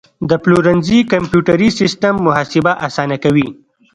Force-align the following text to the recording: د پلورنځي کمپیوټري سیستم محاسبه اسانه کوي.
د 0.29 0.31
پلورنځي 0.43 0.99
کمپیوټري 1.13 1.69
سیستم 1.79 2.13
محاسبه 2.25 2.71
اسانه 2.87 3.17
کوي. 3.23 3.47